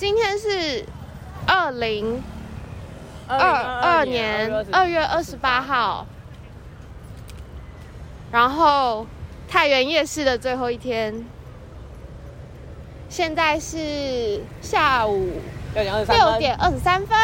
[0.00, 0.82] 今天是
[1.46, 2.22] 二零
[3.28, 6.06] 二二二年二月二十八号，
[8.32, 9.06] 然后
[9.46, 11.22] 太原夜市的最后一天，
[13.10, 15.32] 现在是下午
[15.74, 17.18] 六点二十三六点二十三分，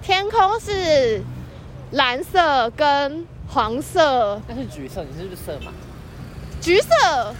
[0.00, 1.20] 天空是
[1.90, 5.72] 蓝色跟黄色、那是橘色，你是不是色盲？
[6.60, 7.34] 橘色、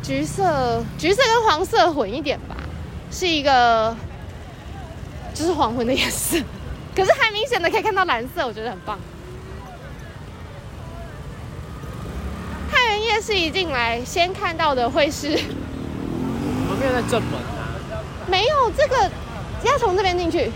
[0.00, 2.54] 橘色、橘色跟黄色混一点吧，
[3.14, 3.96] 是一个
[5.32, 6.36] 就是黄昏的颜色，
[6.96, 8.98] 可是还明显的可以看到蓝色，我觉得很棒。
[12.72, 17.70] 太原夜市一进来，先看到的会是我们没有在正门啊。
[18.26, 19.08] 没有这个
[19.62, 20.50] 要从这边进去，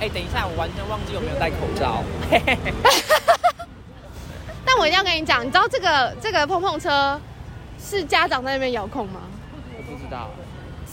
[0.00, 2.04] 哎、等一下，我完全忘记有没有戴口罩。
[4.64, 7.20] 但我一定要跟你讲，你知道这个这个碰碰车
[7.84, 9.22] 是家长在那边遥控吗？
[9.76, 10.30] 我不知道，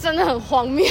[0.00, 0.86] 真的很荒谬。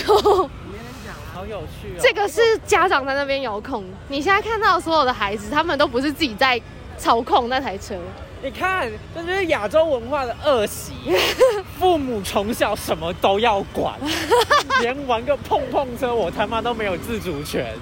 [1.34, 2.00] 好有趣哦。
[2.02, 6.60] 这个是家长在那边遥控，你现在看到所有的孩子，他们都不是自己在
[6.98, 7.96] 操控那台车，
[8.42, 10.94] 你看，这就是亚洲文化的恶习，
[11.80, 13.94] 父母从小什么都要管，
[14.82, 17.76] 连玩个碰碰车，我他妈都没有自主权。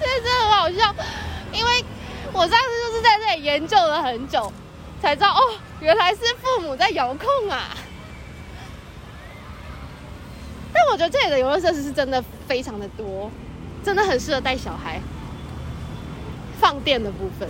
[0.00, 0.94] 这真的很好笑。
[1.52, 1.84] 因为
[2.32, 4.52] 我上次就是在这里研究了很久，
[5.02, 5.40] 才知道哦，
[5.80, 7.76] 原来是父母在遥控啊。
[10.82, 13.30] 但我觉得这里的游乐设施是真的非常的多，
[13.84, 15.00] 真的很适合带小孩。
[16.60, 17.48] 放电的部分，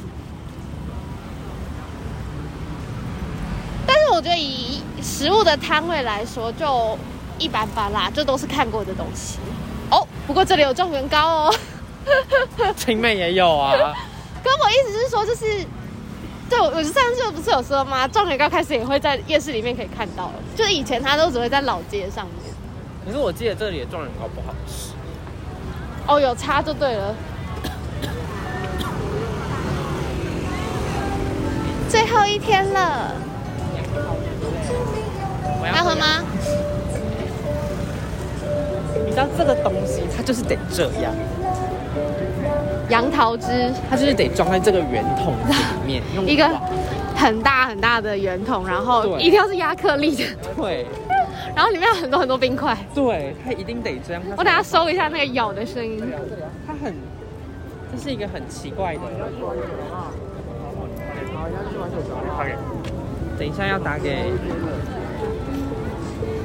[3.87, 6.99] 但是我觉得以食物的摊位来说，就
[7.39, 9.39] 一般般啦，这都是看过的东西。
[9.91, 11.55] 哦，不过这里有状元糕哦。
[12.77, 13.73] 青妹也有啊，
[14.43, 15.45] 跟我意思是说，就是
[16.49, 18.07] 对我，我上次不是有说吗？
[18.09, 22.52] 状元糕开始也会在夜市里面可以看到了，就是以前它都只会在老街上面。
[23.05, 24.93] 可是我记得这里的状元糕不好吃。
[26.07, 27.15] 哦，有差就对了。
[31.89, 33.15] 最后一天了，
[35.61, 35.95] 我要喝？
[35.95, 36.25] 吗？
[39.05, 41.13] 你知道这个东西，它就是得这样，
[42.89, 45.53] 杨桃汁，它就是得装在这个圆筒子
[45.85, 46.49] 里面，用 一个
[47.15, 50.25] 很大很大的圆筒，然后一定要是亚克力的，
[50.57, 50.87] 对
[51.55, 52.77] 然后里面有很多很多冰块。
[52.95, 54.23] 对，它一定得这样。
[54.37, 56.03] 我等下搜一下那个咬的声音。
[56.67, 56.95] 它很，
[57.93, 59.01] 这是一个很奇怪的。
[63.39, 64.31] 等一下要打给，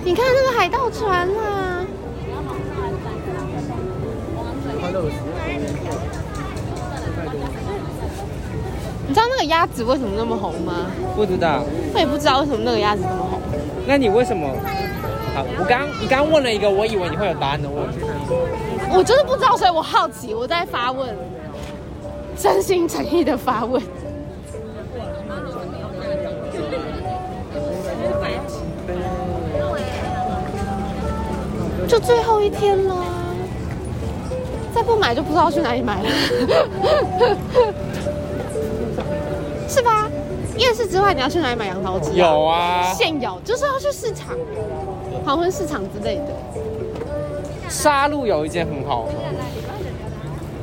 [0.04, 1.86] 你看那个海盗船啊，
[9.08, 10.88] 你知道那个鸭子为什么那么红吗？
[11.16, 11.64] 不知道。
[11.94, 13.40] 我也不知道为什么那个鸭子那么红。
[13.86, 14.50] 那你为什么？
[15.38, 18.00] 好，我刚你刚问了一个我以为你会有答案的问题。
[18.92, 21.16] 我就是不知道，所以我好奇，我在发问，
[22.36, 23.80] 真心诚意的发问。
[31.88, 32.96] 就最后一天了，
[34.74, 36.10] 再不买就不知道去哪里买了，
[39.70, 40.10] 是吧？
[40.58, 42.14] 夜市之外，你要去哪里买羊毛纸、啊？
[42.16, 44.36] 有啊，现有，就是要去市场，
[45.28, 46.28] 黄昏市场之类的。
[47.68, 49.12] 沙鹿有一间很好喝，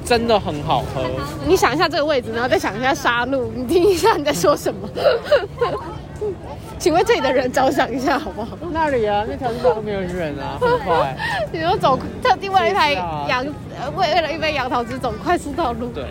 [0.06, 1.04] 真的很好喝。
[1.46, 4.88] 你想一下这个位置，然后再想一下杀戮，你听一下你在说什么。
[6.78, 8.56] 请为这里的人着想一下好不好？
[8.72, 11.14] 那里啊，那条路上都没有人啊，很快。
[11.52, 13.44] 你说走特地为了一杯是啊杨，
[13.78, 15.88] 呃为为了一杯杨桃汁走快速道路。
[15.88, 16.06] 对，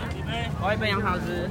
[0.61, 1.49] 我要一杯杨桃汁。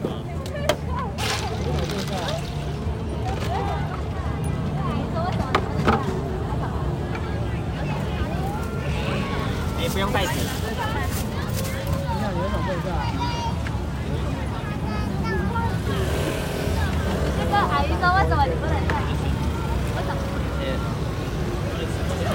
[9.83, 10.31] 也不用袋子。
[17.37, 18.95] 那个阿姨说，为什么你不能带？
[19.97, 20.19] 为什么？
[22.17, 22.33] 谢谢。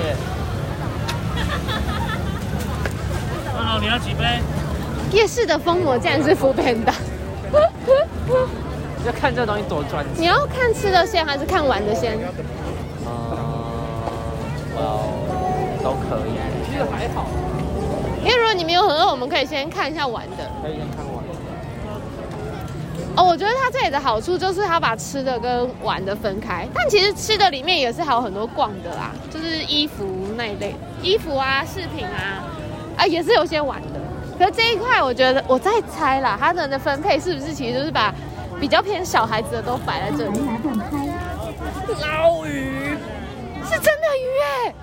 [3.56, 4.24] 二楼你要几杯？
[5.14, 6.94] 夜市的疯魔竟然是 o o Panda。
[9.06, 10.22] 就看这东西多赚钱。
[10.22, 12.18] 你要看吃的先还是看玩的先？
[13.06, 13.10] 嗯，
[14.76, 15.00] 呃，
[15.82, 16.32] 都可以。
[16.70, 17.26] 其实还好，
[18.22, 20.52] 因为如果你没有很饿，我们可以先看一下玩的。
[20.62, 21.16] 可以先看完。
[23.16, 30.06] 哦，我觉得它这里的好处就是它把吃的跟玩的分开，但其实吃的里面也是还有很多逛的啦，就是衣服
[30.36, 32.44] 那一类，衣服啊、饰品啊，
[32.96, 34.00] 啊也是有些玩的。
[34.38, 38.14] 可是这一块，我觉得我在猜啦，它的分配是不是其实就是把
[38.60, 40.40] 比较偏小孩子的都摆在这里？
[42.02, 42.96] 捞鱼，
[43.64, 44.74] 是真的鱼哎！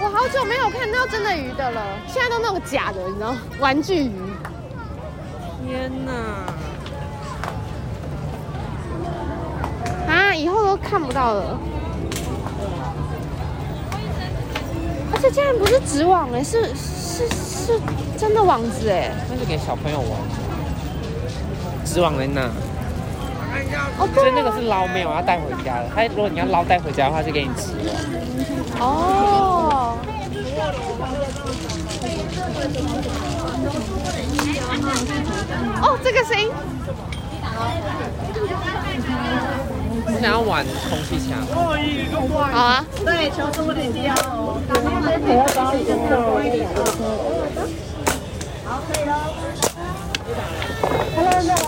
[0.00, 4.12] 我好久没有看到真的鱼的了，现在都弄个假的，你知道，玩具鱼。
[5.66, 6.12] 天哪！
[10.12, 11.58] 啊，以后都看不到了。
[15.12, 17.26] 而且竟然不是纸网哎，是是
[17.64, 17.80] 是
[18.18, 19.10] 真的网子哎。
[19.30, 20.10] 那是给小朋友玩。
[21.84, 22.42] 织网在那，
[23.98, 25.88] 哦，所以那个是捞，没有要带回家的。
[25.94, 27.92] 它如果你要捞带回家的话，就给你吃了。
[28.80, 29.96] 哦。
[35.82, 36.50] 哦，这个声音。
[40.14, 41.44] 我想要玩空气枪。
[42.52, 42.84] 好啊。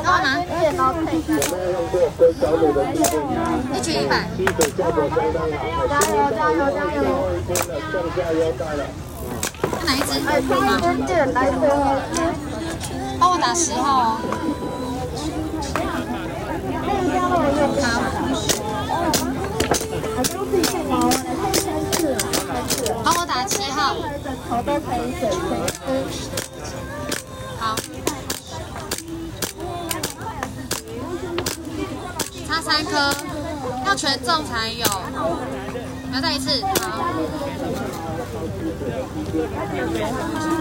[0.02, 1.22] 然后拿电脑配一
[3.82, 4.28] 局一百。
[4.76, 4.82] 加
[6.06, 6.98] 油加油加油！
[9.84, 10.12] 哪一只？
[10.26, 11.56] 哎，差一点点，来一只。
[13.18, 14.20] 帮我打十号哦。
[17.82, 18.15] 好。
[23.04, 23.94] 帮我打七号。
[27.58, 27.76] 好。
[32.48, 33.12] 差三颗，
[33.84, 34.86] 要全中才有。
[36.14, 37.12] 要再一次，好。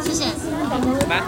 [0.03, 0.25] 谢谢。
[1.07, 1.21] 来，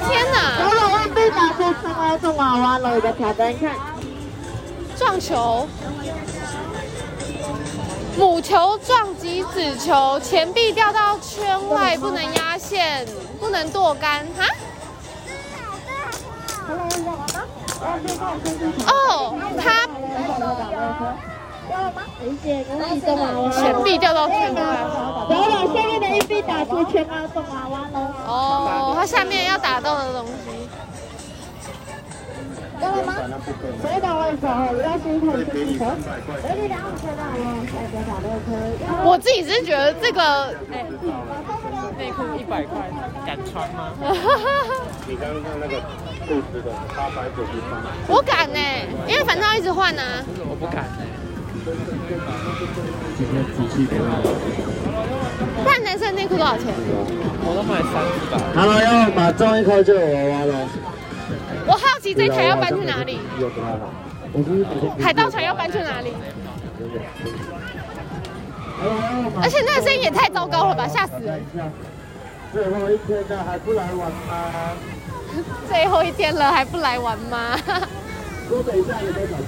[0.00, 0.36] 天哪！
[0.62, 3.93] 如果未被打出青蛙送娃娃了，的挑战看。
[4.96, 5.66] 撞球，
[8.16, 13.06] 母球撞击子球，钱币掉到圈外，不能压线，
[13.40, 14.46] 不能剁杆，哈？
[18.86, 19.86] 哦，他
[22.20, 23.50] 谢谢，恭喜送娃娃。
[23.50, 24.60] 钱币掉到圈外。
[25.28, 27.98] 然后把下面的一币打出青蛙送娃娃喽。
[28.26, 30.32] 哦，它下面要打到的东西。
[32.84, 33.10] 到了吗？
[33.82, 35.84] 回答完之后，要先看清楚。
[35.84, 37.34] 有你两五千到了，
[37.72, 38.48] 再多少六颗？
[39.04, 40.52] 我自己是觉得这个，
[41.96, 42.90] 内裤一百块，
[43.24, 43.92] 敢穿吗？
[45.08, 45.80] 你刚刚看那个
[46.26, 47.72] 裤子的八百九十八，
[48.08, 48.60] 我敢呢，
[49.08, 50.22] 因为反正要一直换啊。
[50.48, 51.06] 我不敢欸
[53.16, 56.66] 今天机器给不然男生的内裤多少钱？
[57.46, 58.34] 我都买三只吧。
[58.54, 60.68] 好了，要买中一颗就有娃娃了。
[62.12, 63.18] 这台要搬去哪里？
[63.40, 63.70] 有多好？
[64.32, 64.66] 我是
[65.02, 66.12] 海盗船要搬去哪里？
[69.40, 71.40] 而且那个声音也太糟糕了吧，吓死人！
[72.52, 74.70] 最后一天了，还不来玩吗？
[75.68, 77.56] 最后一天了还不来玩吗？
[78.48, 79.44] 说等一下有没有小鸡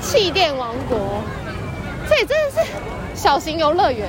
[0.00, 0.10] 鸡？
[0.20, 1.22] 气垫王国，
[2.08, 2.60] 这里真的是
[3.14, 4.08] 小型游乐园。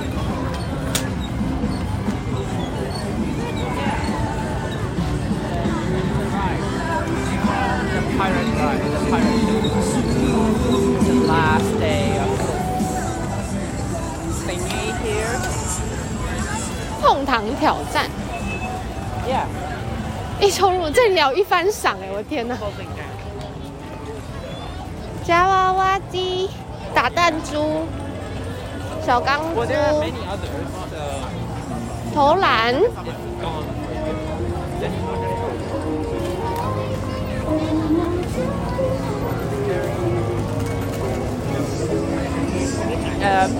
[17.59, 18.05] 挑战
[19.27, 19.45] ，Yeah.
[20.39, 22.57] 一冲入这聊一番赏哎，我的天哪.
[25.23, 26.49] 夹娃娃机、
[26.95, 27.85] 打弹珠、
[29.05, 29.61] 小钢珠.
[29.61, 30.11] Uh,
[32.13, 32.75] 投篮.
[43.23, 43.51] Um,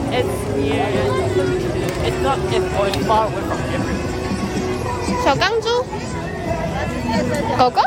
[2.22, 2.40] not.
[2.52, 3.71] It's, oh, far away from.
[5.24, 5.68] 小钢珠，
[7.58, 7.82] 狗狗，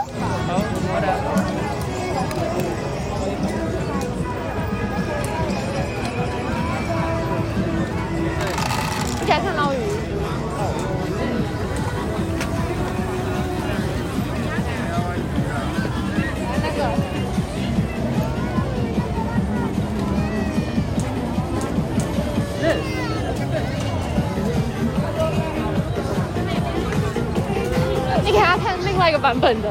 [29.44, 29.68] 本的，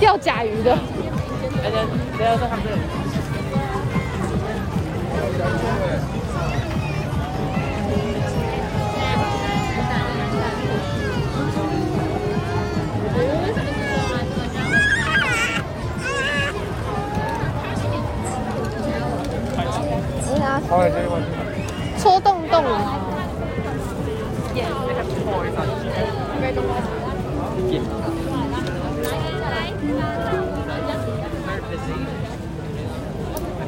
[0.00, 0.76] 钓甲鱼的。
[1.62, 1.76] 大家
[2.18, 2.44] 大家都
[20.68, 21.31] 好，好这一块。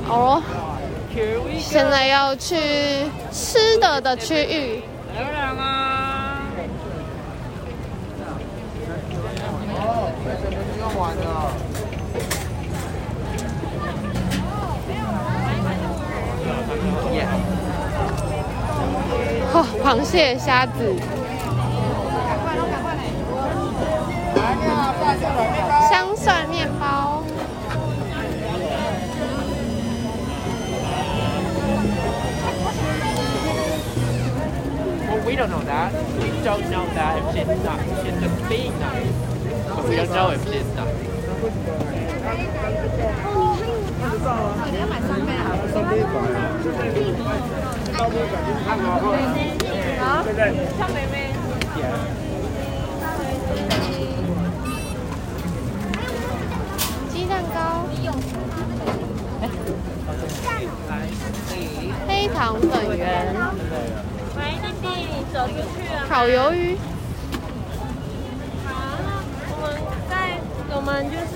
[0.08, 0.42] 哦，
[1.58, 2.56] 现在要去
[3.32, 4.82] 吃的的区域。
[5.14, 6.40] 漂亮啊！
[19.56, 20.92] 哦，螃蟹、虾子，
[35.34, 35.91] we don't know that.
[36.22, 37.89] We don't know that if she's nice.
[38.03, 39.12] She's just being nice.
[39.75, 40.96] But we don't know if she's nice.
[57.12, 57.86] 鸡蛋糕，
[62.08, 63.36] 黑糖粉圆，
[64.37, 64.41] 喂，
[64.83, 64.88] 弟弟，
[65.33, 65.57] 走出去
[65.95, 65.97] 啊！
[66.09, 66.76] 烤鱿鱼，
[69.50, 69.64] 我们
[70.11, 70.12] 在，
[70.75, 71.33] 我们就是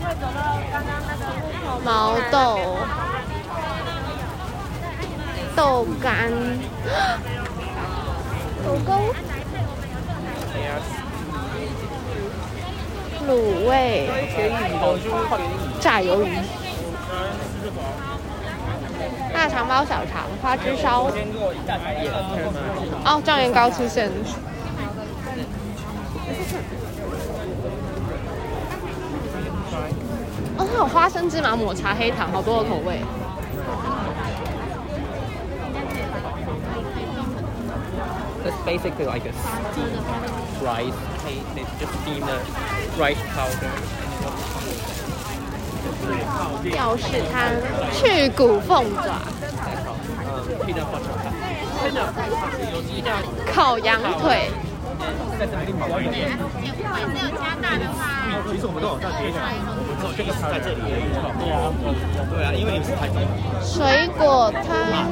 [0.00, 0.38] 会走到
[0.72, 1.66] 刚刚那个路口。
[1.84, 1.88] 毛
[2.30, 2.38] 豆，
[5.54, 6.32] 豆干，
[8.64, 8.88] 狗狗，
[13.28, 13.30] 卤
[13.68, 14.08] 味，
[15.80, 16.26] 炸鱿鱼，
[19.32, 21.10] 大肠包小肠，花枝烧。
[23.04, 24.10] 哦，状元糕出现。
[30.56, 33.00] 哦，它有花生芝麻抹茶黑糖，好多的口味。
[38.42, 40.00] That's basically like a steamed
[40.62, 40.94] rice.
[41.54, 42.38] They just steam the
[42.98, 43.70] rice powder.
[46.70, 47.56] 吊饰摊，
[47.92, 49.20] 去骨凤爪，
[53.52, 54.50] 烤羊腿，
[58.50, 61.02] 其实我们都有在别讲，我们只有这个在这里而已。
[61.40, 61.72] 对啊，
[62.30, 63.26] 对啊，因为你是台中人。
[63.62, 64.64] 水果摊，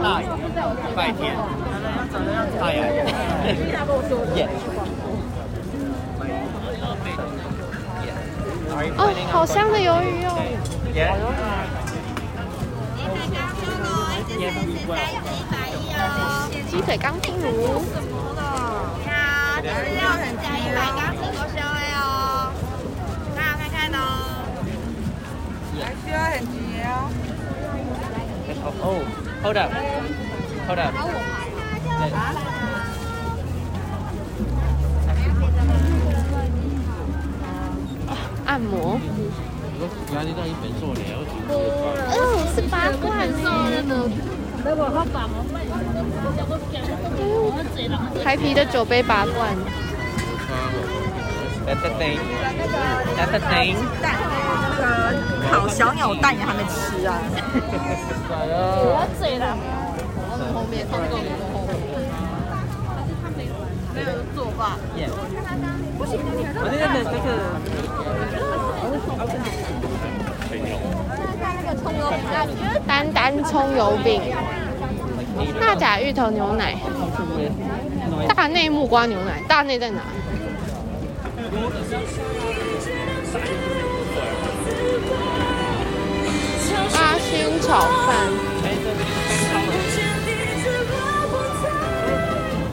[0.02, 0.25] 大爷，
[0.95, 1.37] 拜天，
[2.61, 2.76] 大爷，
[4.37, 4.49] 耶。
[8.97, 9.02] 哦，
[9.33, 10.38] 好香的鱿鱼哦。
[10.99, 11.11] chế
[16.71, 17.83] chỉ phải căng thẳng đủ
[29.43, 29.71] Hold up.
[30.67, 31.38] Hold up.
[40.19, 41.01] 压力到一本做了，
[42.11, 43.31] 哦，是八罐。
[43.87, 43.95] 呢。
[48.25, 49.57] 台啤的酒杯八罐。
[51.65, 51.73] 那
[53.27, 53.39] 个
[55.53, 57.15] 烤小鸟蛋也还没吃啊。
[60.53, 61.79] 后面放够后面。
[63.95, 64.77] 没有作罢。
[64.97, 65.11] Yeah.
[66.01, 66.03] 我
[66.71, 66.85] 那个
[72.87, 74.23] 丹丹葱油饼，
[75.61, 76.77] 大甲芋头牛奶，
[78.35, 80.01] 大内木瓜牛奶，大内在哪？
[86.95, 88.17] 阿熏炒饭，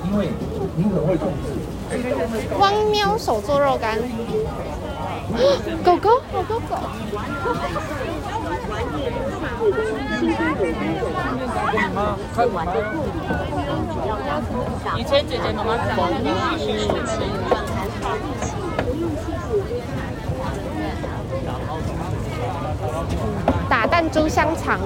[0.06, 0.30] 因为
[0.76, 1.34] 您可能会中
[2.60, 3.98] 汪喵手做肉干，
[5.84, 6.76] 狗狗，狗狗狗，
[14.98, 15.98] 以前姐姐妈妈讲，
[23.68, 24.80] 打弹珠香肠，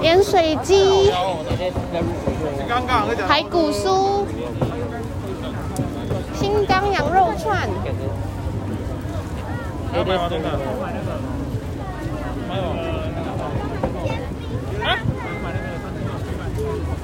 [0.00, 1.12] 盐水鸡，
[3.28, 4.24] 排骨酥，
[6.34, 7.68] 新疆羊肉串，
[9.94, 10.28] 要买吗？
[10.30, 10.44] 都看。
[12.48, 12.66] 买吗？
[14.84, 14.86] 啊？
[17.02, 17.03] 哦，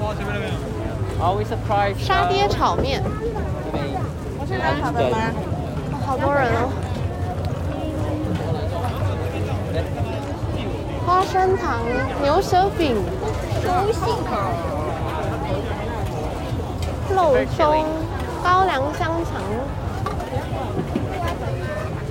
[1.97, 3.03] 沙爹炒面，
[6.05, 6.69] 好多人哦。
[11.05, 11.81] 花生糖、
[12.21, 12.95] 牛舌饼、
[13.63, 14.19] 肉松、
[18.43, 19.41] 高粱香肠、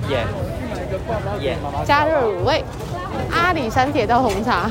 [0.08, 0.24] 耶
[1.40, 2.64] 耶，加热卤味、
[3.30, 4.70] 阿里山铁道红茶、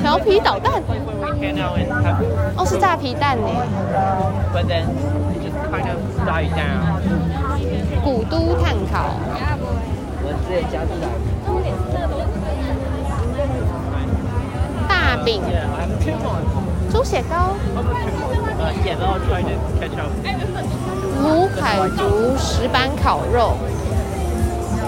[0.00, 0.82] 调皮捣蛋。
[2.56, 3.46] 哦，是炸皮蛋呢。
[8.04, 9.14] 古都炭烤。
[14.88, 15.42] 大饼。
[16.90, 17.54] 猪血糕。
[21.22, 23.56] 鲁凯族石板烤肉。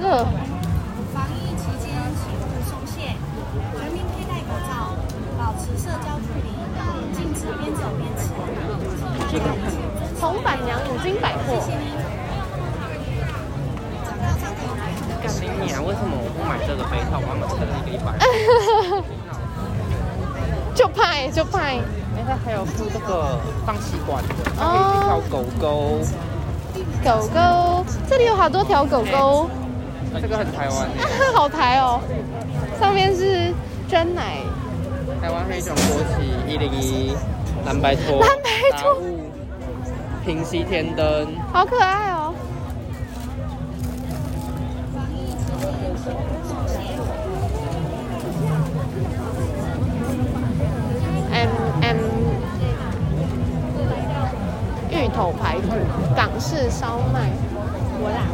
[0.00, 0.24] 热。
[1.12, 3.16] 防疫期间，请勿松懈，
[3.78, 4.70] 全民佩戴口罩，
[5.38, 6.48] 保持社交距离，
[7.14, 8.22] 禁止边走边吃。
[10.20, 11.46] 红板娘五金百货。
[15.22, 15.84] 干你娘！
[15.84, 17.20] 为什么我不买这个杯套？
[17.20, 18.08] 我要买这个一个一百。
[20.74, 21.78] 就派就派。
[22.14, 26.02] 哎，它还有附这个放吸管的，它可以哦去跳狗狗。
[27.04, 27.38] 狗狗，
[28.12, 29.48] 这里有好多条狗狗，
[30.20, 31.98] 这个很台湾耶， 好台哦。
[32.78, 33.50] 上面是
[33.88, 34.36] 真奶，
[35.22, 37.16] 台湾黑熊国旗一零一，
[37.64, 39.02] 蓝白兔，蓝白兔，
[40.26, 41.26] 平息天灯。
[41.50, 42.34] 好可爱哦。
[51.32, 51.48] M
[51.80, 51.96] M
[54.90, 55.68] 芋头排骨、
[56.14, 57.30] 港式烧麦，
[58.04, 58.26] 我啦，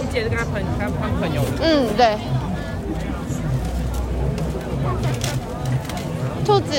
[0.00, 2.18] 你姐是跟她朋他他朋友的，嗯，对。
[6.44, 6.72] 兔子，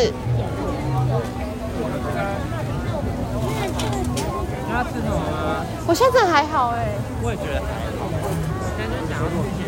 [4.67, 5.63] 你要吃什么吗？
[5.87, 6.91] 我现在还好哎。
[7.23, 7.63] 我也觉得还
[7.97, 8.09] 好，
[8.75, 9.63] 现在就想要一些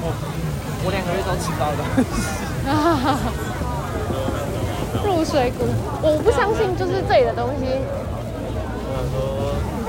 [0.00, 0.06] 我
[0.84, 2.06] 我两个月都吃到的东西。
[5.04, 5.66] 入水谷，
[6.02, 7.66] 我不相信，就是这里的东西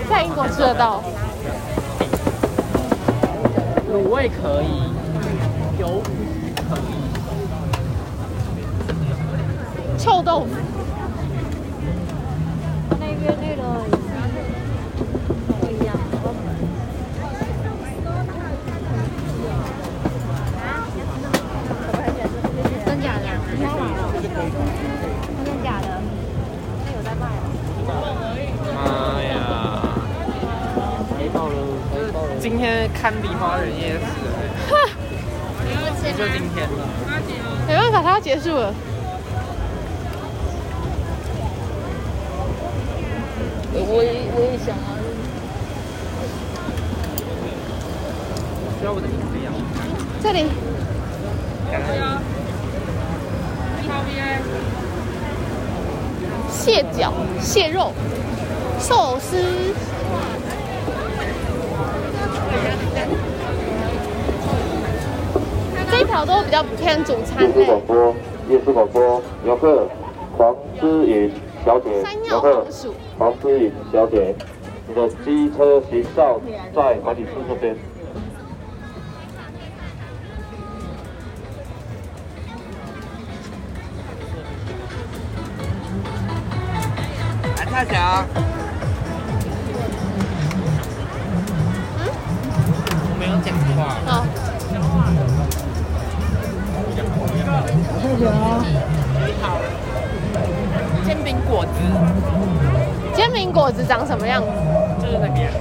[0.10, 1.04] 在英国吃得到。
[3.96, 4.68] 卤味可以，
[5.82, 6.82] 鱿鱼可以，
[9.98, 10.50] 臭豆腐，
[13.00, 13.62] 那边那个
[15.48, 15.96] 不一样。
[22.86, 23.24] 真假的？
[23.56, 24.12] 你要来了？
[24.22, 24.24] 真
[25.46, 25.88] 的假的？
[26.84, 27.48] 那有在卖哦。
[28.76, 28.78] 妈
[29.24, 29.34] 呀！
[31.18, 31.56] 黑爆了，
[31.94, 32.28] 黑爆了！
[32.42, 34.90] 今天堪比花园夜市了，
[36.04, 36.74] 也 就今天了。
[37.68, 38.74] 没办法，它要结束了。
[43.76, 44.98] 我也我也想啊。
[48.80, 49.52] 需要我的名字呀？
[50.24, 50.48] 这里
[56.50, 57.94] 蟹脚、蟹肉、
[58.80, 59.38] 寿司。
[65.92, 68.16] 这一条都比较偏主餐夜市类广，播，
[68.50, 69.88] 夜市广播，游客
[70.38, 71.32] 黄之颖
[71.66, 72.66] 小姐游客。
[73.18, 74.36] 黄之颖小姐，
[74.88, 76.42] 你的机车行照
[76.76, 77.76] 在管理处这边。
[87.58, 88.45] 来，蔡
[105.06, 105.52] 就是那边。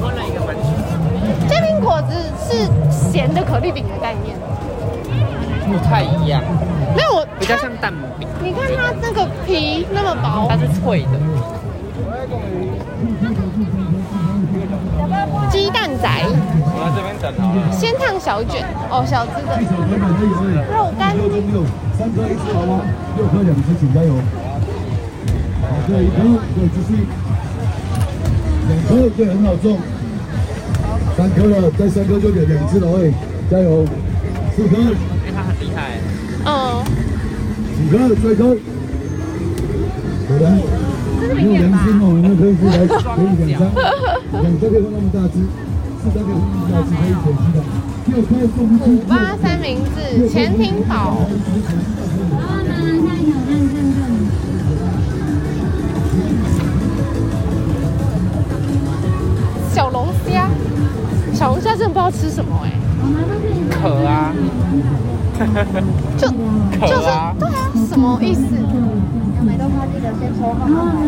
[0.00, 0.56] 问了一个蛮
[1.48, 4.34] 煎饼果子是咸的可丽饼的概念。
[5.64, 6.42] 不太一样，
[6.96, 11.10] 没有我，比较像蛋饼，你看它那个皮那么薄它，是脆的。
[15.48, 16.08] 鸡蛋仔、
[16.64, 17.70] 我在这边等好了。
[17.72, 19.56] 鲜烫小卷，哦，小只的
[20.74, 21.64] 肉干，六
[21.96, 22.82] 三颗一只好吗？
[23.16, 24.12] 六颗两只，请加油。
[25.86, 26.16] 对，一颗，
[26.54, 26.90] 对，继续。
[28.68, 29.78] 两颗，对，很好中。
[31.16, 33.12] 三颗了，再三颗就两两只了，喂，
[33.50, 33.84] 加油。
[34.56, 34.94] 四颗，因为
[35.34, 35.98] 它很厉害。
[36.44, 36.82] 嗯，
[37.78, 38.56] 五颗，最颗。
[40.28, 40.44] 果然，
[41.34, 42.92] 没有良心哦，我们可以是来可
[43.22, 43.62] 以两张，
[44.40, 45.34] 两颗可以放那么大只，
[46.00, 47.58] 四张可以放那么大只，可以可惜的。
[48.06, 48.90] 六颗送出去。
[48.92, 51.26] 五八三明治，前厅堡，
[61.42, 62.70] 小龙虾真的不知道吃什么哎、
[63.68, 64.30] 壳啊，
[66.16, 68.42] 就就是啊对啊，什么意思？
[69.58, 71.02] 豆花记得先抽号码牌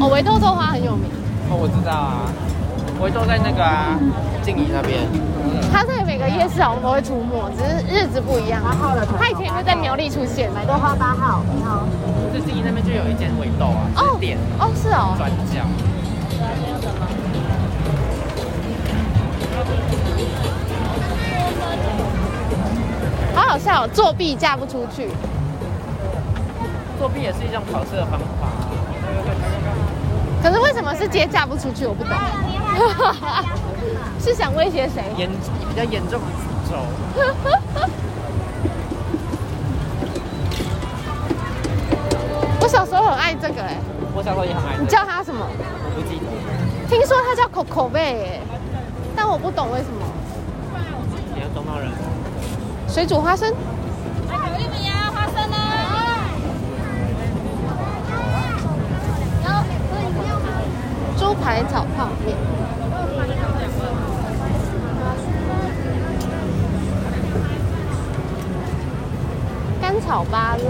[0.00, 1.04] 哦，维豆豆花很有名，
[1.50, 2.24] 哦，我知道啊，
[3.02, 4.00] 维豆在那个啊，
[4.40, 5.00] 静怡那边。
[5.70, 8.62] 它在每个夜市好像都会出没，只是日子不一样。
[8.64, 10.50] 它以前也会在苗栗出现。
[10.54, 11.84] 买豆花八号，你好。
[12.32, 15.60] 在静怡那边就有一间尾豆啊，哦是店哦，是哦，转角。
[23.34, 25.08] 好好笑、哦，作弊嫁不出去。
[26.98, 28.26] 作弊也是一种考试的方法。
[30.42, 31.86] 可是为什么是接嫁不出去？
[31.86, 32.12] 我不懂。
[34.20, 35.02] 是想威胁谁？
[35.16, 36.76] 严比较严重的诅咒。
[42.60, 43.76] 我小时候很爱这个哎、
[44.14, 45.44] 我小时候也很爱这你，叫他什么？
[45.44, 46.24] 我不记得。
[46.88, 48.40] 听说他叫口口贝哎，
[49.16, 50.01] 但我不懂为什么。
[52.92, 53.54] 水煮花生，有
[54.60, 55.56] 玉米啊，花生呢？
[61.18, 62.36] 猪排炒泡面。
[69.80, 70.64] 干炒芭乐，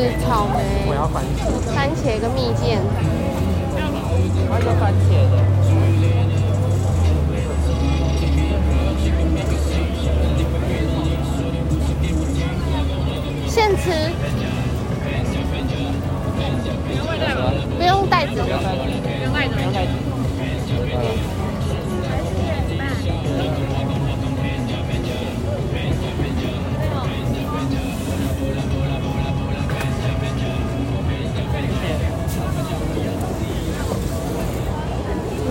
[0.00, 0.56] 有李子、草莓、
[1.12, 1.38] 番茄，
[1.74, 2.80] 番茄跟蜜饯。
[4.48, 5.34] 我要番茄的。
[13.46, 13.84] 现吃，
[17.76, 18.32] 不用袋子。
[18.40, 18.56] 不用
[19.32, 19.92] 带不用带你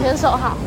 [0.09, 0.57] 先收好。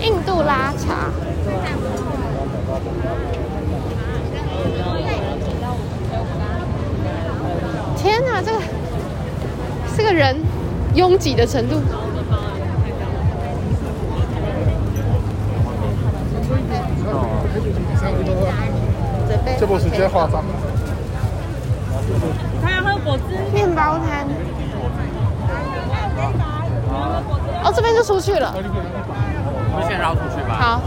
[0.00, 1.10] 印度拉茶。
[7.94, 8.58] 天哪，这个
[9.94, 10.34] 这个人
[10.94, 11.82] 拥挤的程度。
[19.58, 20.44] 这不是接化妆。
[22.62, 23.22] 他要喝果汁。
[23.52, 24.26] 面包摊。
[27.64, 28.54] 哦，这边就出去了。
[28.54, 30.56] 我们先绕出去吧。
[30.60, 30.80] 好。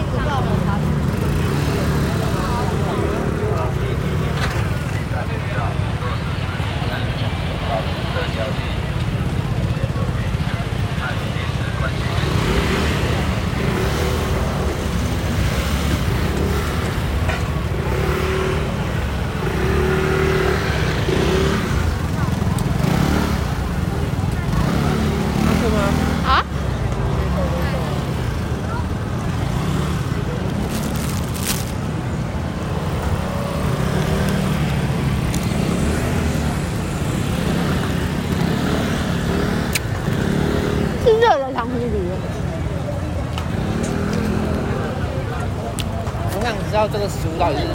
[46.75, 47.67] 知道这个食物到底是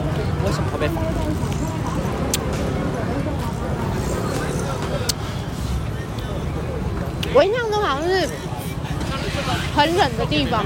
[0.46, 1.02] 为什么会被放。
[7.34, 8.28] 我印象中好像是
[9.74, 10.66] 很冷的地方。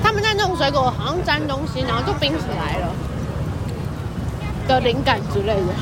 [0.00, 2.94] 他们在弄水果，好像沾东西，然后就冰起来了
[4.68, 5.74] 的灵感之类的。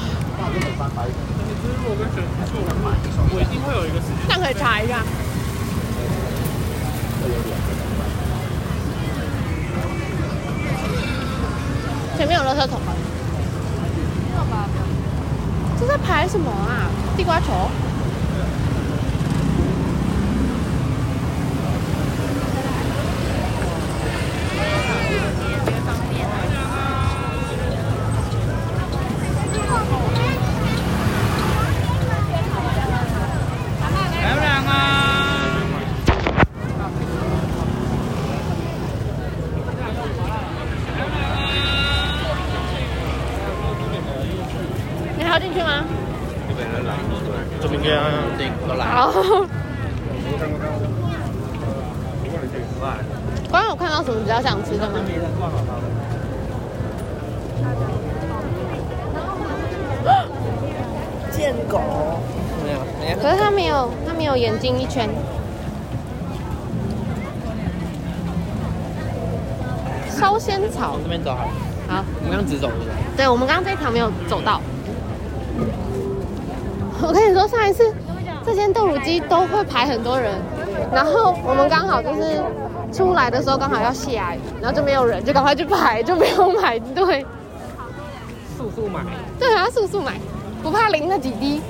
[3.33, 4.16] 我一定会有一个时间。
[4.27, 5.03] 这样可以查一下。
[12.16, 12.81] 前面有垃圾桶。
[15.79, 16.90] 这在排什么啊？
[17.16, 17.46] 地瓜球？
[45.31, 45.85] 你还要进去吗？
[47.62, 47.88] 这边跟
[48.37, 48.85] 这都来。
[48.87, 49.12] 好。
[53.53, 54.99] 刚刚有看到什么比较想吃的吗？
[61.31, 61.81] 贱狗。
[62.64, 63.16] 没有，没有。
[63.19, 65.09] 可是它没有，它没有眼睛一圈。
[70.09, 71.51] 烧仙草往，这边走好了。
[71.88, 72.93] 好，我们刚直走对不对？
[73.16, 74.61] 对我们刚刚这一条没有走到。
[77.03, 77.93] 我跟你说，上一次
[78.45, 80.35] 这间豆乳鸡都会排很多人，
[80.93, 82.43] 然后我们刚好就是
[82.93, 87.25] 出来的时候刚好要下雨，然后就没有人，就赶快去排，就没有排队。
[88.57, 89.01] 速速买。
[89.39, 90.13] 对啊，速速买，
[90.63, 91.63] 不怕淋那几滴，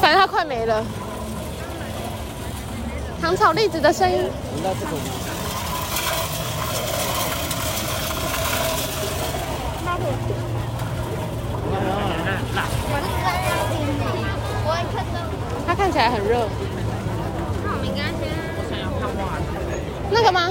[0.00, 0.84] 反正它快没了。
[3.20, 4.92] 糖炒栗子的声音，闻到这个。
[15.66, 16.46] 它看起来很热。
[17.64, 18.20] 那没关系。
[18.54, 19.48] 我想要看袜子。
[20.10, 20.50] 那个吗？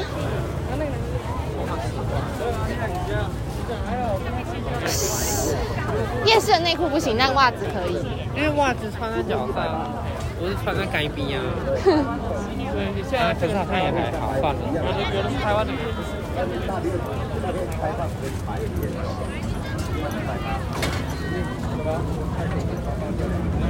[6.25, 8.01] 夜市的内裤不行，但袜子可以。
[8.35, 9.91] 因为袜子穿在脚上，
[10.39, 11.45] 不是穿在该边啊。
[11.85, 14.59] 对，你现在可是好像也还好，算了。
[14.73, 15.71] 有的有的是台湾的。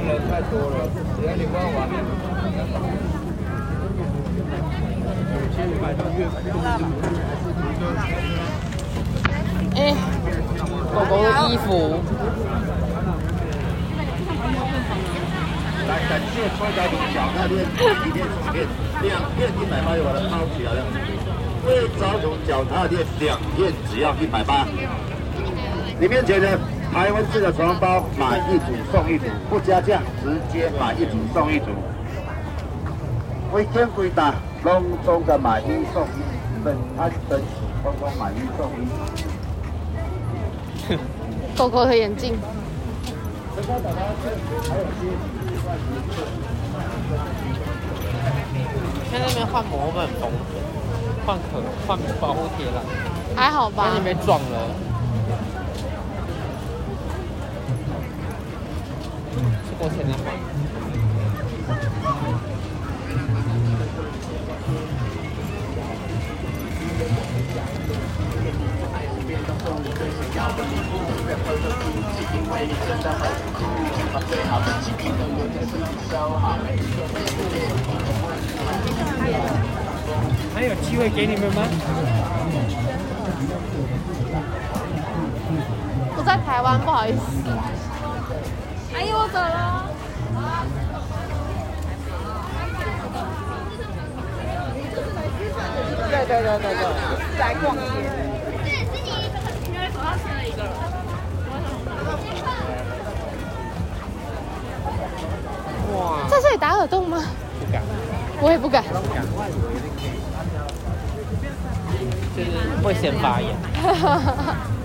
[0.06, 0.74] 人太多了，
[1.16, 1.88] 只要你逛完，
[9.76, 9.94] 哎、
[10.92, 11.68] 狗狗的衣服，
[15.86, 18.66] 来，感谢快打脚踏垫、一片手片，
[19.02, 20.78] 两片一百八就把它抛起来了。
[21.66, 21.68] 为
[22.00, 24.66] 早桶脚踏垫两片只要一百八。
[26.00, 26.58] 你面前的
[26.92, 31.66] 台湾式的床包，买一组送一组，不加价，直接买一组送一组。
[33.52, 36.22] 为天规打，隆重的买一送一，
[36.64, 37.46] 本安本喜，
[37.84, 38.88] 通通买一送一。
[41.56, 42.36] 狗狗的眼镜，
[43.54, 43.62] 现
[49.12, 50.28] 在那边换模本风，
[51.24, 52.82] 换壳，换保护贴了，
[53.36, 54.00] 还好吧把你？
[54.04, 54.89] 被撞了。
[59.80, 60.24] 过钱的吗？
[80.52, 81.62] 还有机会给你们吗？
[86.14, 87.18] 不在台湾，不好意思。
[89.00, 89.88] 阿姨，我走了。
[96.10, 96.82] 对对对对对，
[97.38, 97.80] 来逛街。
[105.94, 107.24] 哇，在这里打耳洞吗？
[107.58, 107.82] 不敢，
[108.42, 108.84] 我也不敢。
[112.36, 112.50] 就是
[112.82, 113.56] 会先发炎。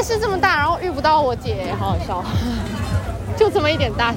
[0.00, 2.24] 夜市这么大，然后遇不到我姐，好好笑。
[3.36, 4.14] 就这么一点大。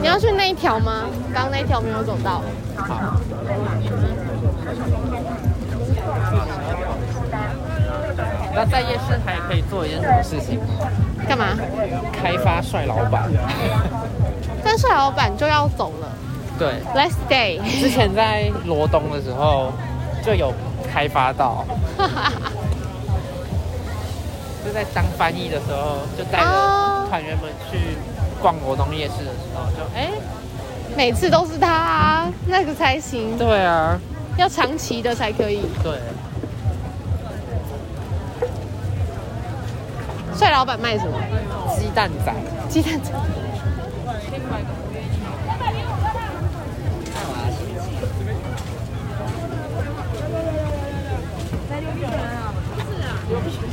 [0.00, 1.02] 你要去那一条吗？
[1.34, 2.40] 刚刚那一条没有走到。
[2.78, 3.20] 好。
[8.54, 10.58] 那在夜市还可以做一件什么事情？
[11.28, 11.48] 干嘛？
[12.10, 13.28] 开发帅老板。
[14.64, 16.08] 但帅老板就要走了
[16.58, 17.60] 对，，Let's stay。
[17.80, 19.72] 之前在罗东的时候
[20.24, 20.52] 就有
[20.92, 21.64] 开发到，
[24.64, 27.96] 就在当翻译的时候，就带哦着团员们去
[28.40, 30.10] 逛罗东夜市的时候，就哎，
[30.96, 33.98] 每次都是他、啊，那个才行，对啊，
[34.38, 35.60] 要长期的才可以。
[35.82, 35.98] 对，
[40.34, 41.18] 帅老板卖什么？
[41.78, 42.32] 鸡蛋仔，
[42.68, 43.12] 鸡蛋仔。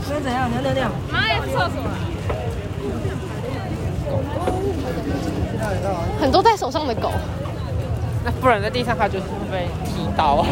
[0.05, 0.49] 所以怎样？
[0.51, 0.91] 尿尿尿。
[6.19, 7.11] 很多在手上的狗。
[8.25, 10.45] 那不然在地上它就是会被踢到。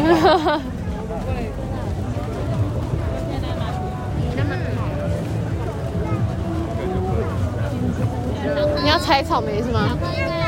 [8.82, 9.96] 你要采草莓是吗？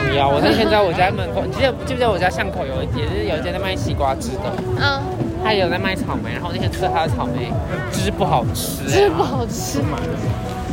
[0.09, 5.03] 不要，我那天在我家门口，你记得记不记得我家巷口有一也是有一间在卖西瓜汁的，嗯，
[5.43, 7.53] 他也有在卖草莓，然后那天吃了他的草莓
[7.91, 9.81] 汁不好吃、汁不好吃。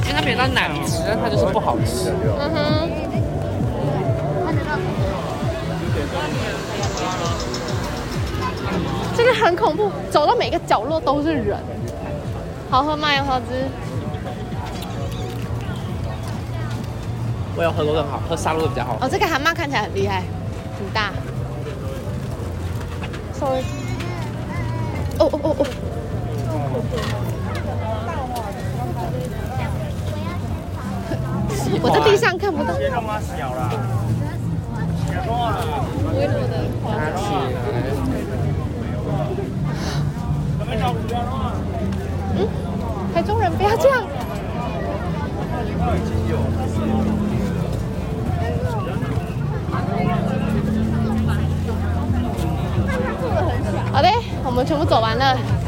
[0.04, 2.12] 因为它没有到难吃，但它就是不好吃。
[2.40, 2.90] 嗯哼。
[9.16, 11.56] 这个很恐怖，走到每个角落都是人。
[12.70, 13.14] 好喝吗？
[13.14, 13.46] 杨桃汁？
[17.62, 18.98] 我要喝过更好，喝沙露的比较好。
[19.00, 20.24] 哦，这个蛤蟆看起来很厉害，
[20.80, 21.12] 很大。
[23.34, 23.62] Sorry。
[25.20, 25.66] 哦哦哦哦。
[31.84, 32.74] 我在地上看不到。
[32.74, 33.70] 先让它小啦。
[36.84, 37.38] 拿起来。
[42.34, 42.48] 嗯，
[43.14, 44.04] 台中人不要这样。
[54.52, 55.61] 我们全部走完了。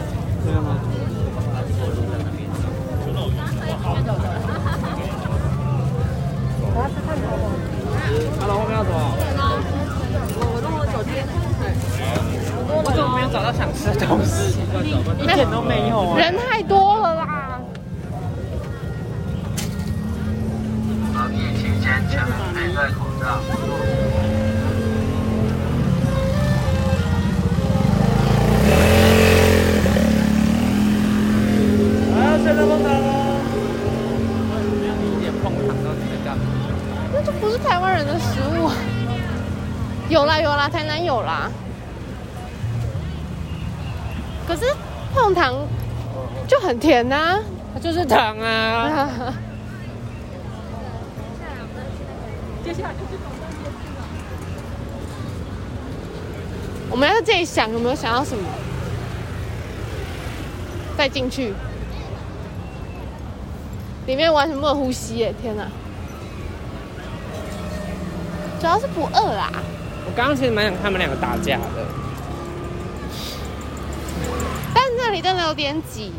[46.94, 47.40] 甜呐、
[47.74, 48.46] 它就是糖啊！
[49.18, 49.34] 啊。
[56.92, 58.48] 我们要在这里想有没有想要什么，
[60.96, 61.52] 再进去，
[64.06, 65.34] 里面完全没有呼吸耶！
[65.42, 65.66] 天哪，
[68.62, 69.50] 主要是不饿啦。
[70.06, 71.88] 我刚刚其实蛮想看他们两个打架的。
[74.76, 76.12] 但那里真的有点挤，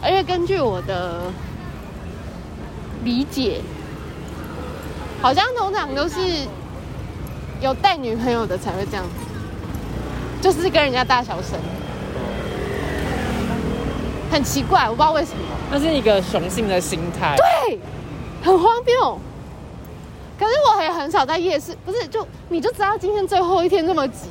[0.00, 1.32] 而且根据我的
[3.04, 3.60] 理解，
[5.20, 6.20] 好像通常都是
[7.60, 9.10] 有带女朋友的才会这样子，
[10.40, 11.58] 就是跟人家大小声，
[14.30, 15.40] 很奇怪，我不知道为什么。
[15.70, 17.36] 那是一个雄性的心态。
[17.36, 17.78] 对，
[18.42, 19.18] 很荒谬。
[20.38, 24.28] 可是我也很少在夜市，不是就你就知道今天最后一天这么挤，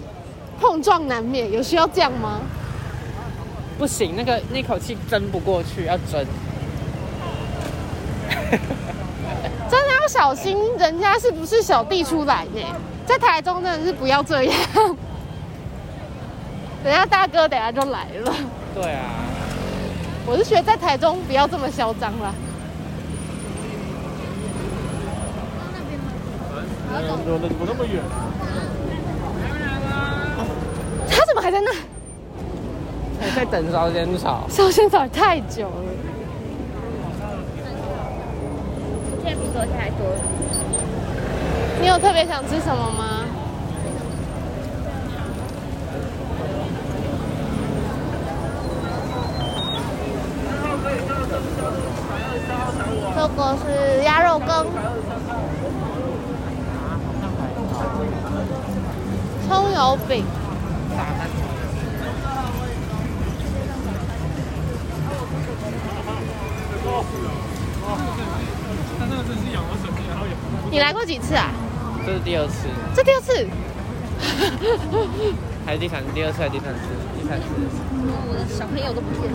[0.61, 2.39] 碰撞难免，有需要这样吗？
[3.77, 6.25] 不行，那个那口气争不过去，要争。
[9.69, 12.61] 真的要小心，人家是不是小弟出来呢？
[13.05, 14.53] 在台中真的是不要这样，
[16.83, 18.33] 人家大哥等下就来了。
[18.73, 19.05] 对啊，
[20.25, 22.33] 我是觉得在台中不要这么嚣张啦。
[26.89, 28.01] 怎么怎么那么远？
[31.09, 31.71] 他怎么还在那？
[33.37, 34.47] 还在等烧仙草。
[34.49, 35.83] 烧仙草太久了。
[39.23, 39.99] 现在比昨天还多。
[41.79, 43.25] 你有特别想吃什么吗？
[53.15, 54.65] 这个是鸭肉羹，
[59.47, 60.25] 葱油饼，
[70.77, 71.49] 你来过几次啊？
[72.05, 73.33] 这是第二次，这第二次。
[75.65, 76.11] 还是第三次？
[76.13, 76.81] 第二次还是第三次？
[77.19, 77.45] 第三次。
[78.29, 79.29] 我的小朋友都不见了。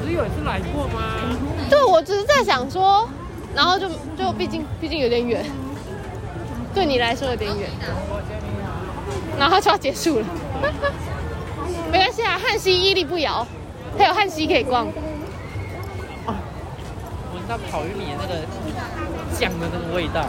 [0.00, 1.38] 不是有一次来过吗？
[1.70, 3.08] 对，我只是在想说，
[3.54, 3.88] 然后就
[4.18, 5.46] 就毕竟毕竟有点远，
[6.74, 7.70] 对你来说有点远，
[9.38, 10.26] 然后就要结束了。
[11.92, 13.46] 没关系啊，汉西屹立不摇，
[13.96, 14.88] 还有汉西可以逛。
[17.32, 18.34] 闻到烤玉米那个
[19.40, 20.26] 酱的那个味道。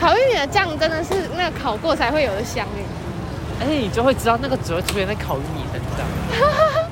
[0.00, 2.82] 烤玉米的酱真的是那个烤过才会有的香哎，
[3.60, 6.04] 而且你就会知道那个只会出现在烤玉米身上。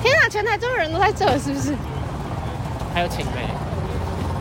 [0.00, 1.74] 天啊，全台中的人都在这，是不是？
[2.94, 3.48] 还有请妹。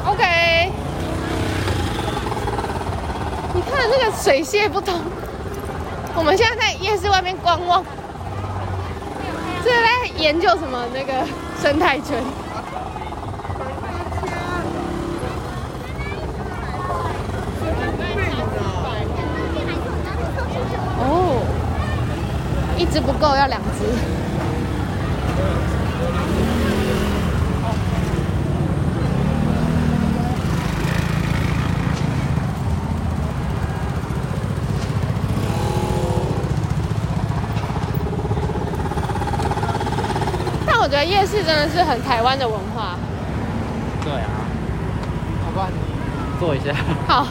[0.06, 0.72] OK。
[3.56, 5.02] 你看那个水泄不通。
[6.16, 7.84] 我们现在在夜市外面观望，
[10.02, 11.28] 在研究什么那个
[11.62, 12.24] 生态圈。
[21.02, 21.44] 哦，
[22.78, 23.86] 一只不够，要两只。
[40.66, 42.96] 但我觉得夜市真的是很台湾的文化。
[44.04, 44.30] 对啊。
[45.46, 45.68] 好吧，
[46.40, 46.74] 坐一下。
[47.08, 47.28] 好。